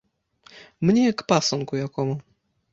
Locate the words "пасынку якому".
1.33-2.13